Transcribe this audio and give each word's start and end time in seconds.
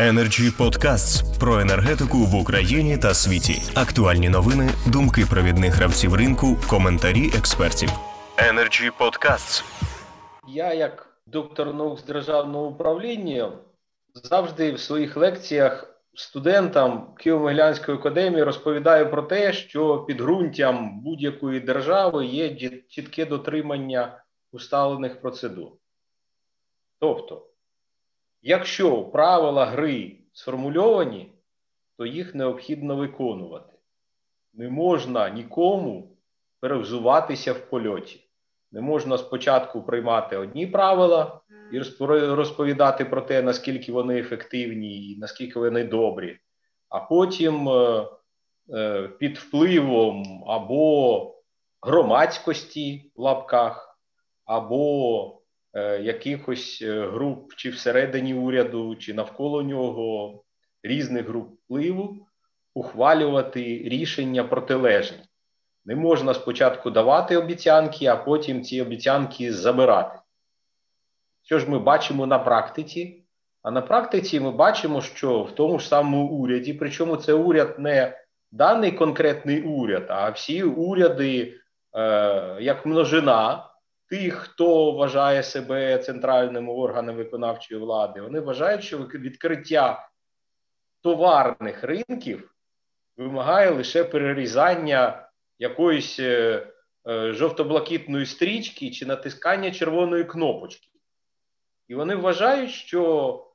Energy 0.00 0.50
Podcasts 0.58 1.38
про 1.40 1.60
енергетику 1.60 2.16
в 2.18 2.34
Україні 2.34 2.98
та 2.98 3.14
світі. 3.14 3.62
Актуальні 3.74 4.28
новини, 4.28 4.70
думки 4.92 5.24
провідних 5.30 5.74
гравців 5.74 6.14
ринку, 6.14 6.56
коментарі 6.70 7.26
експертів. 7.38 7.88
Energy 8.36 8.90
Podcasts. 8.98 9.64
Я, 10.48 10.74
як 10.74 11.20
доктор 11.26 11.74
наук 11.74 11.98
з 11.98 12.04
державного 12.04 12.66
управління, 12.66 13.52
завжди 14.14 14.72
в 14.72 14.80
своїх 14.80 15.16
лекціях 15.16 16.02
студентам 16.14 17.14
Києво-Могилянської 17.24 17.94
академії 17.94 18.42
розповідаю 18.42 19.10
про 19.10 19.22
те, 19.22 19.52
що 19.52 19.98
підґрунтям 19.98 21.00
будь-якої 21.00 21.60
держави 21.60 22.26
є 22.26 22.70
чітке 22.88 23.26
дотримання 23.26 24.22
усталених 24.52 25.20
процедур. 25.20 25.72
Тобто, 27.00 27.49
якщо 28.42 29.04
правила 29.04 29.66
гри 29.66 30.16
сформульовані, 30.32 31.32
то 31.98 32.06
їх 32.06 32.34
необхідно 32.34 32.96
виконувати. 32.96 33.72
Не 34.54 34.68
можна 34.68 35.28
нікому 35.28 36.16
перевзуватися 36.60 37.52
в 37.52 37.70
польоті. 37.70 38.20
Не 38.72 38.80
можна 38.80 39.18
спочатку 39.18 39.82
приймати 39.82 40.36
одні 40.36 40.66
правила 40.66 41.40
і 41.72 41.78
розповідати 42.08 43.04
про 43.04 43.20
те, 43.20 43.42
наскільки 43.42 43.92
вони 43.92 44.20
ефективні 44.20 45.10
і 45.10 45.18
наскільки 45.18 45.58
вони 45.58 45.84
добрі, 45.84 46.38
а 46.88 47.00
потім 47.00 47.68
е, 47.68 48.06
е, 48.74 49.08
під 49.08 49.38
впливом 49.38 50.44
або 50.46 51.34
громадськості 51.82 53.12
в 53.16 53.20
лапках, 53.20 53.98
або 54.44 55.39
якихось 56.02 56.82
е, 56.82 57.06
груп 57.06 57.54
чи 57.56 57.70
всередині 57.70 58.34
уряду, 58.34 58.96
чи 58.96 59.14
навколо 59.14 59.62
нього 59.62 60.42
різних 60.82 61.28
груп 61.28 61.58
впливу 61.64 62.26
ухвалювати 62.74 63.60
рішення 63.84 64.44
протилежні. 64.44 65.18
Не 65.84 65.96
можна 65.96 66.34
спочатку 66.34 66.90
давати 66.90 67.36
обіцянки, 67.36 68.06
а 68.06 68.16
потім 68.16 68.62
ці 68.62 68.82
обіцянки 68.82 69.52
забирати. 69.52 70.18
Що 71.42 71.58
ж 71.58 71.70
ми 71.70 71.78
бачимо 71.78 72.26
на 72.26 72.38
практиці? 72.38 73.24
А 73.62 73.70
на 73.70 73.82
практиці 73.82 74.40
ми 74.40 74.50
бачимо, 74.50 75.00
що 75.00 75.42
в 75.42 75.54
тому 75.54 75.78
ж 75.78 75.88
самому 75.88 76.28
уряді, 76.28 76.74
причому 76.74 77.16
це 77.16 77.32
уряд 77.32 77.78
не 77.78 78.20
даний 78.52 78.92
конкретний 78.92 79.62
уряд, 79.62 80.06
а 80.08 80.30
всі 80.30 80.62
уряди, 80.62 81.54
е, 81.96 82.56
як 82.60 82.86
множина, 82.86 83.69
тих, 84.10 84.34
хто 84.34 84.92
вважає 84.92 85.42
себе 85.42 85.98
центральним 85.98 86.68
органом 86.68 87.16
виконавчої 87.16 87.80
влади, 87.80 88.20
вони 88.20 88.40
вважають, 88.40 88.84
що 88.84 88.98
відкриття 88.98 90.08
товарних 91.02 91.84
ринків 91.84 92.54
вимагає 93.16 93.70
лише 93.70 94.04
перерізання 94.04 95.28
якоїсь 95.58 96.20
е, 96.20 96.66
е, 97.08 97.32
жовто-блакитної 97.32 98.26
стрічки 98.26 98.90
чи 98.90 99.06
натискання 99.06 99.70
червоної 99.70 100.24
кнопочки. 100.24 100.88
І 101.88 101.94
вони 101.94 102.14
вважають, 102.16 102.70
що 102.70 103.46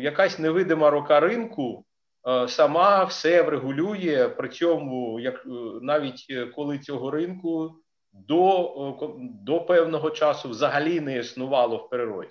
якась 0.00 0.38
невидима 0.38 0.90
рука 0.90 1.20
ринку 1.20 1.84
е, 2.28 2.48
сама 2.48 3.04
все 3.04 3.42
врегулює, 3.42 4.28
при 4.28 4.48
цьому 4.48 5.20
як 5.20 5.42
навіть 5.82 6.26
коли 6.54 6.78
цього 6.78 7.10
ринку 7.10 7.81
до 8.12 8.96
до 9.42 9.60
певного 9.60 10.10
часу 10.10 10.48
взагалі 10.48 11.00
не 11.00 11.18
існувало 11.18 11.76
в 11.76 11.90
природі. 11.90 12.30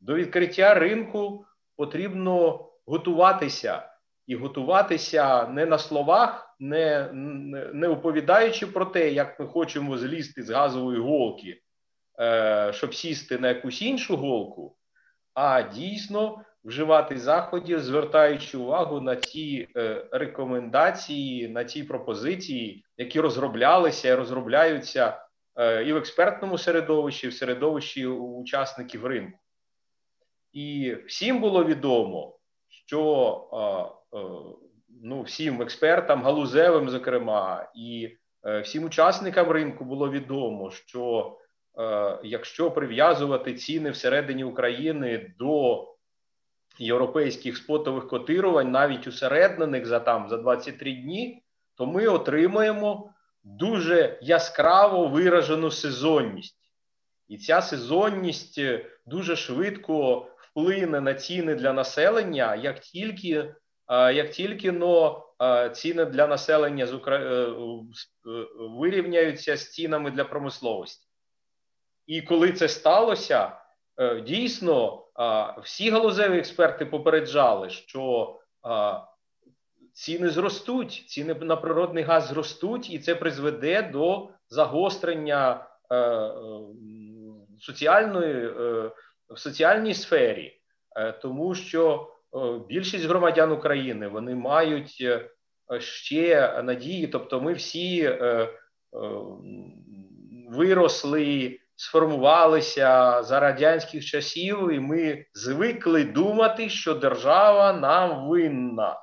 До 0.00 0.14
відкриття 0.14 0.74
ринку 0.74 1.44
потрібно 1.76 2.66
готуватися 2.86 3.82
і 4.26 4.36
готуватися 4.36 5.46
не 5.46 5.66
на 5.66 5.78
словах, 5.78 6.56
не, 6.60 7.10
не 7.72 7.88
оповідаючи 7.88 8.66
про 8.66 8.84
те, 8.84 9.12
як 9.12 9.40
ми 9.40 9.46
хочемо 9.46 9.98
злізти 9.98 10.42
з 10.42 10.50
газової 10.50 11.00
голки, 11.00 11.60
е, 12.20 12.72
щоб 12.74 12.94
сісти 12.94 13.38
на 13.38 13.48
якусь 13.48 13.82
іншу 13.82 14.16
голку, 14.16 14.76
а 15.34 15.62
дійсно 15.62 16.44
вживати 16.64 17.18
заходів, 17.18 17.80
звертаючи 17.80 18.58
увагу 18.58 19.00
на 19.00 19.16
ті 19.16 19.68
е, 19.76 20.06
рекомендації, 20.12 21.48
на 21.48 21.64
ті 21.64 21.84
пропозиції, 21.84 22.84
які 22.98 23.20
розроблялися 23.20 24.08
і 24.08 24.14
розробляються 24.14 25.22
е, 25.56 25.84
і 25.84 25.92
в 25.92 25.96
експертному 25.96 26.58
середовищі, 26.58 27.26
і 27.26 27.30
в 27.30 27.34
середовищі 27.34 28.06
учасників 28.06 29.06
ринку. 29.06 29.38
І 30.52 30.96
всім 31.06 31.40
було 31.40 31.64
відомо, 31.64 32.38
що 32.68 34.00
е, 34.12 34.18
ну, 35.02 35.22
всім 35.22 35.62
експертам, 35.62 36.22
галузевим, 36.22 36.90
зокрема, 36.90 37.70
і 37.74 38.16
всім 38.62 38.84
учасникам 38.84 39.50
ринку 39.50 39.84
було 39.84 40.10
відомо, 40.10 40.70
що 40.70 41.36
якщо 42.24 42.70
прив'язувати 42.70 43.54
ціни 43.54 43.90
всередині 43.90 44.44
України 44.44 45.34
до 45.38 45.84
європейських 46.78 47.56
спотових 47.56 48.08
котирувань, 48.08 48.70
навіть 48.70 49.06
усереднених 49.06 49.86
за 49.86 50.00
там 50.00 50.28
за 50.28 50.36
23 50.36 50.92
дні, 50.92 51.42
то 51.78 51.86
ми 51.86 52.06
отримаємо 52.06 53.14
дуже 53.44 54.18
яскраво 54.22 55.06
виражену 55.06 55.70
сезонність. 55.70 56.56
І 57.28 57.38
ця 57.38 57.62
сезонність 57.62 58.58
е, 58.58 58.86
дуже 59.06 59.36
швидко 59.36 60.26
вплине 60.36 61.00
на 61.00 61.14
ціни 61.14 61.54
для 61.54 61.72
населення, 61.72 62.54
як 62.54 62.80
тільки 62.80 63.54
е, 63.88 64.14
як 64.14 64.30
тільки 64.30 64.72
но 64.72 65.24
е, 65.42 65.70
ціни 65.70 66.04
для 66.04 66.26
населення 66.26 66.86
з 66.86 66.92
Укра... 66.92 67.18
вирівняються 68.58 69.56
з 69.56 69.70
цінами 69.70 70.10
для 70.10 70.24
промисловості. 70.24 71.08
І 72.06 72.22
коли 72.22 72.52
це 72.52 72.68
сталося, 72.68 73.52
дійсно 74.24 75.04
всі 75.62 75.90
галузеві 75.90 76.38
експерти 76.38 76.86
попереджали, 76.86 77.70
що 77.70 78.34
ціни 79.98 80.28
зростуть, 80.28 81.04
ціни 81.06 81.34
на 81.34 81.56
природний 81.56 82.04
газ 82.04 82.26
зростуть, 82.26 82.90
і 82.90 82.98
це 82.98 83.14
призведе 83.14 83.82
до 83.82 84.28
загострення 84.48 85.66
е, 85.90 85.96
е, 85.96 86.30
соціальної 87.60 88.46
е, 88.46 88.90
в 89.28 89.38
соціальній 89.38 89.94
сфері, 89.94 90.60
тому 91.22 91.54
що 91.54 92.12
більшість 92.68 93.04
громадян 93.04 93.52
України 93.52 94.08
вони 94.08 94.34
мають 94.34 95.04
ще 95.78 96.62
надії, 96.62 97.06
тобто 97.06 97.40
ми 97.40 97.52
всі 97.52 98.18
виросли 100.48 101.58
сформувалися 101.76 103.22
за 103.22 103.40
радянських 103.40 104.04
часів, 104.04 104.72
і 104.72 104.80
ми 104.80 105.24
звикли 105.34 106.04
думати, 106.04 106.68
що 106.68 106.94
держава 106.94 107.72
нам 107.72 108.28
винна, 108.28 108.96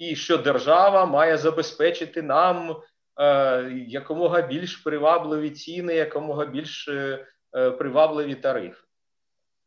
і 0.00 0.16
що 0.16 0.38
держава 0.38 1.06
має 1.06 1.36
забезпечити 1.36 2.22
нам 2.22 2.76
е, 3.20 3.62
якомога 3.88 4.42
більш 4.42 4.76
привабливі 4.76 5.50
ціни, 5.50 5.94
якомога 5.94 6.46
більш 6.46 6.88
е, 6.88 7.26
е 7.56 7.70
привабливі 7.70 8.34
тарифи. 8.34 8.82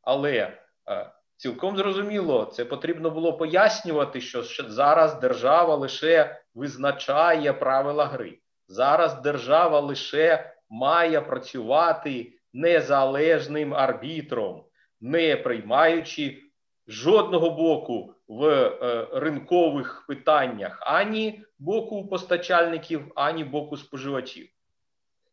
Але 0.01 0.57
е, 0.89 1.11
цілком 1.38 1.77
зрозуміло, 1.77 2.45
це 2.45 2.66
потрібно 2.66 3.09
було 3.09 3.38
пояснювати, 3.38 4.21
що 4.21 4.44
зараз 4.69 5.19
держава 5.19 5.75
лише 5.75 6.41
визначає 6.55 7.53
правила 7.53 8.05
гри. 8.05 8.39
Зараз 8.67 9.21
держава 9.21 9.79
лише 9.79 10.53
має 10.69 11.21
працювати 11.21 12.33
незалежним 12.53 13.73
арбітром, 13.73 14.65
не 15.01 15.35
приймаючи 15.35 16.41
жодного 16.88 17.50
боку 17.50 18.13
в 18.27 18.45
е, 18.45 19.07
ринкових 19.13 20.05
питаннях 20.07 20.79
ані 20.81 21.43
боку 21.59 22.07
постачальників, 22.07 23.11
ані 23.15 23.43
боку 23.43 23.77
споживачів. 23.77 24.47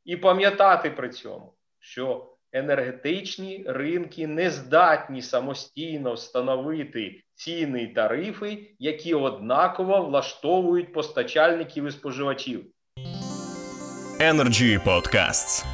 І 0.04 0.16
пам'ятати 0.16 0.90
при 0.90 1.08
цьому, 1.08 1.54
що 1.78 2.26
енергетичні 2.52 3.64
ринки 3.66 4.26
не 4.26 4.50
здатні 4.50 5.22
самостійно 5.22 6.14
встановити 6.14 7.22
ціни 7.34 7.82
і 7.82 7.86
тарифи, 7.86 8.74
які 8.78 9.14
однаково 9.14 10.02
влаштовують 10.02 10.92
постачальників 10.92 11.86
і 11.86 11.90
споживачів. 11.90 12.64
Energy 14.20 14.84
Podcasts. 14.84 15.64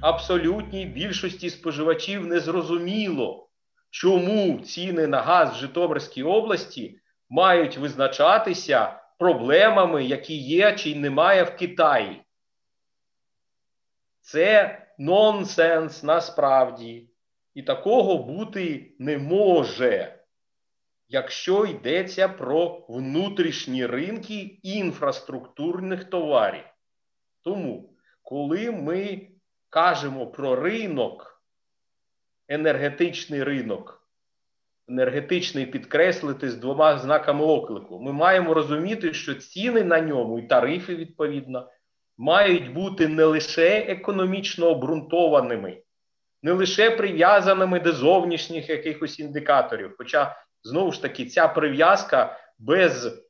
Абсолютній 0.00 0.86
більшості 0.86 1.50
споживачів 1.50 2.26
не 2.26 2.40
зрозуміло, 2.40 3.47
чому 3.90 4.60
ціни 4.60 5.06
на 5.06 5.22
газ 5.22 5.50
в 5.50 5.54
Житомирській 5.54 6.22
області 6.22 7.00
мають 7.28 7.78
визначатися 7.78 9.00
проблемами, 9.18 10.04
які 10.04 10.36
є 10.36 10.76
чи 10.76 10.94
немає 10.94 11.42
в 11.42 11.56
Китаї. 11.56 12.22
Це 14.20 14.78
нонсенс 14.98 16.02
насправді. 16.02 17.10
І 17.54 17.62
такого 17.62 18.18
бути 18.18 18.92
не 18.98 19.18
може. 19.18 20.14
якщо 21.08 21.66
йдеться 21.66 22.28
про 22.28 22.86
внутрішні 22.88 23.86
ринки 23.86 24.58
інфраструктурних 24.62 26.04
товарів. 26.04 26.64
Тому, 27.44 27.96
коли 28.22 28.70
ми 28.70 29.28
кажемо 29.70 30.26
про 30.26 30.56
ринок, 30.56 31.37
енергетичний 32.48 33.42
ринок, 33.42 34.08
енергетичний 34.88 35.66
підкреслити 35.66 36.50
з 36.50 36.56
двома 36.56 36.98
знаками 36.98 37.44
оклику, 37.44 38.00
ми 38.00 38.12
маємо 38.12 38.54
розуміти, 38.54 39.14
що 39.14 39.34
ціни 39.34 39.84
на 39.84 40.00
ньому 40.00 40.38
і 40.38 40.42
тарифи 40.42 40.96
відповідно 40.96 41.68
мають 42.18 42.72
бути 42.72 43.08
не 43.08 43.24
лише 43.24 43.78
економічно 43.78 44.66
обґрунтованими, 44.66 45.82
не 46.42 46.52
лише 46.52 46.90
прив'язаними 46.90 47.80
до 47.80 47.92
зовнішніх 47.92 48.68
якихось 48.68 49.20
індикаторів. 49.20 49.94
Хоча, 49.98 50.36
знову 50.62 50.92
ж 50.92 51.02
таки, 51.02 51.26
ця 51.26 51.48
прив'язка 51.48 52.38
без 52.58 53.24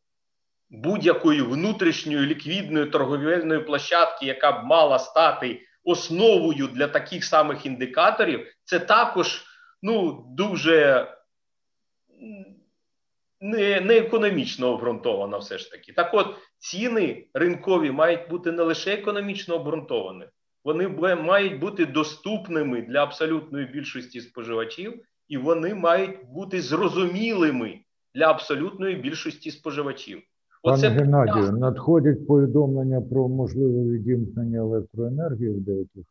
будь-якої 0.71 1.43
внутрішньої 1.43 2.27
ліквідної 2.27 2.87
торговельної 2.87 3.61
площадки, 3.61 4.27
яка 4.27 4.53
б 4.53 4.65
мала 4.65 4.99
стати 4.99 5.61
основою 5.89 6.67
для 6.67 6.89
таких 6.89 7.25
самих 7.25 7.67
індикаторів, 7.67 8.47
це 8.65 8.79
також 8.79 9.45
ну, 9.83 10.25
дуже 10.31 11.07
не, 13.41 13.81
не 13.81 13.97
економічно 13.97 14.69
обґрунтовано 14.69 15.39
все 15.39 15.59
ж 15.59 15.71
таки. 15.71 15.93
Так 15.93 16.15
от 16.15 16.37
ціни 16.59 17.27
ринкові 17.35 17.91
мають 17.91 18.29
бути 18.29 18.53
не 18.53 18.63
лише 18.63 18.95
економічно 18.95 19.55
обґрунтованими, 19.55 20.31
вони 20.65 20.89
мають 21.17 21.59
бути 21.59 21.87
доступними 21.87 22.83
для 22.83 23.03
абсолютної 23.03 23.67
більшості 23.67 24.21
споживачів, 24.21 25.03
і 25.29 25.37
вони 25.37 25.75
мають 25.75 26.25
бути 26.25 26.61
зрозумілими 26.63 27.81
для 28.15 28.31
абсолютної 28.31 28.97
більшості 28.97 29.51
споживачів. 29.51 30.23
Оце 30.63 30.89
Пане 30.89 31.01
Геннадію, 31.01 31.53
надходять 31.53 32.27
повідомлення 32.27 33.01
про 33.01 33.29
можливе 33.29 33.93
відімкнення 33.93 34.59
електроенергії 34.59 35.51
в 35.51 35.61
деяких 35.61 36.05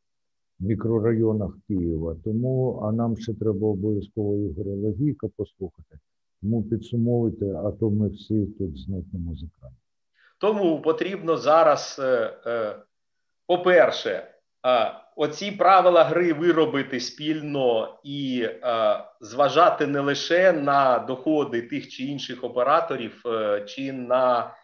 мікрорайонах 0.60 1.52
Києва. 1.68 2.16
Тому 2.24 2.80
а 2.84 2.92
нам 2.92 3.18
ще 3.18 3.34
треба 3.34 3.68
обов'язково 3.68 4.38
Ігоря 4.38 4.72
Логійка 4.72 5.28
послухати. 5.38 6.00
Тому 6.42 6.64
підсумовуйте, 6.64 7.46
а 7.46 7.72
то 7.72 7.90
ми 7.90 8.10
всі 8.10 8.46
тут 8.46 8.78
зникнемо 8.78 9.36
з 9.36 9.44
екрану. 9.44 9.76
Тому 10.40 10.82
потрібно 10.82 11.38
зараз, 11.38 11.98
е, 12.04 12.34
е, 12.46 12.76
по-перше, 13.48 14.24
оці 15.16 15.52
правила 15.52 16.04
гри 16.04 16.34
виробити 16.34 17.00
спільно 17.00 17.98
і 18.04 18.50
зважати 19.22 19.88
не 19.88 20.00
лише 20.00 20.52
на 20.52 21.00
доходи 21.00 21.62
тих 21.62 21.90
чи 21.90 22.04
інших 22.04 22.44
операторів, 22.44 23.24
чи 23.68 23.92
на 23.94 24.56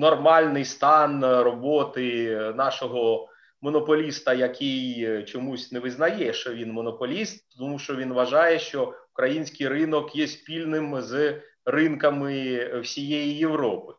нормальний 0.00 0.64
стан 0.64 1.24
роботи 1.24 2.36
нашого 2.56 3.28
монополіста, 3.60 4.34
який 4.34 5.22
чомусь 5.24 5.72
не 5.72 5.80
визнає, 5.80 6.32
що 6.32 6.54
він 6.54 6.72
монополіст, 6.72 7.58
тому 7.58 7.78
що 7.78 7.96
він 7.96 8.12
вважає, 8.12 8.58
що 8.58 8.94
український 9.12 9.68
ринок 9.68 10.16
є 10.16 10.26
спільним 10.26 11.00
з 11.00 11.40
ринками 11.64 12.64
всієї 12.80 13.36
Європи. 13.36 13.92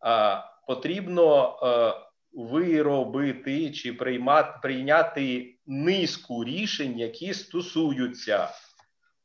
А 0.00 0.42
потрібно 0.66 1.58
е, 1.62 2.05
виробити 2.36 3.70
чи 3.70 3.92
приймати, 3.92 4.58
прийняти 4.62 5.54
низку 5.66 6.44
рішень, 6.44 6.98
які 6.98 7.34
стосуються 7.34 8.48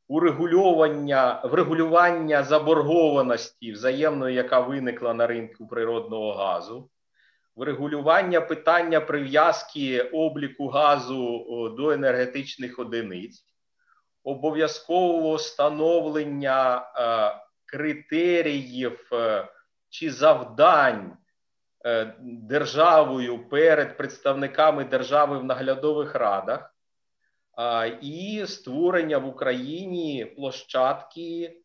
урегулювання 0.08 1.40
врегулювання 1.44 2.42
заборгованості 2.42 3.72
взаємної, 3.72 4.36
яка 4.36 4.60
виникла 4.60 5.14
на 5.14 5.26
ринку 5.26 5.66
природного 5.66 6.32
газу, 6.32 6.90
врегулювання 7.56 8.40
питання 8.40 9.00
прив'язки 9.00 10.02
обліку 10.02 10.68
газу 10.68 11.44
до 11.76 11.90
енергетичних 11.90 12.78
одиниць 12.78 13.44
обов'язкового 14.24 15.34
встановлення 15.34 16.76
е, 16.76 17.32
критеріїв 17.66 19.08
е, 19.12 19.48
чи 19.88 20.10
завдань 20.10 21.16
державою 22.20 23.48
перед 23.48 23.96
представниками 23.96 24.84
держави 24.84 25.38
в 25.38 25.44
наглядових 25.44 26.14
радах, 26.14 26.74
і 28.02 28.44
створення 28.46 29.18
в 29.18 29.28
Україні 29.28 30.24
площадки. 30.36 31.58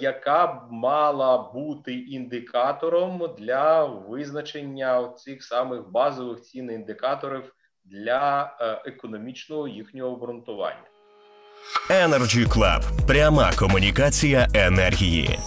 Яка 0.00 0.46
б 0.46 0.72
мала 0.72 1.38
бути 1.38 1.94
індикатором 1.94 3.34
для 3.38 3.84
визначення 3.84 5.08
цих 5.08 5.44
самих 5.44 5.90
базових 5.90 6.40
цін 6.40 6.70
індикаторів 6.70 7.54
для 7.84 8.52
економічного 8.84 9.68
їхнього 9.68 10.12
обґрунтування? 10.12 10.90
Energy 11.90 12.46
Club. 12.48 13.06
пряма 13.06 13.52
комунікація 13.58 14.48
енергії. 14.54 15.38